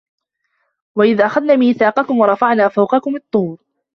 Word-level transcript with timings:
وَإِذْ 0.95 1.21
أَخَذْنَا 1.21 1.55
مِيثَاقَكُمْ 1.55 2.17
وَرَفَعْنَا 2.19 2.67
فَوْقَكُمُ 2.67 3.15
الطُّورَ 3.15 3.57